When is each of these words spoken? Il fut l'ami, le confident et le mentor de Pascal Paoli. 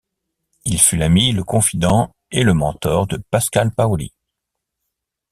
Il 0.65 0.79
fut 0.81 0.97
l'ami, 0.97 1.31
le 1.31 1.43
confident 1.43 2.15
et 2.31 2.41
le 2.41 2.55
mentor 2.55 3.05
de 3.05 3.17
Pascal 3.17 3.69
Paoli. 3.71 4.11